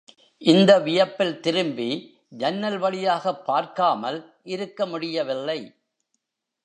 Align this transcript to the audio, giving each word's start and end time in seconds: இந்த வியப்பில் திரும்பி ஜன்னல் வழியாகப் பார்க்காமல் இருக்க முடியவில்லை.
இந்த 0.37 0.79
வியப்பில் 0.79 1.39
திரும்பி 1.39 2.19
ஜன்னல் 2.29 2.77
வழியாகப் 2.77 3.45
பார்க்காமல் 3.45 4.39
இருக்க 4.43 4.85
முடியவில்லை. 4.85 5.75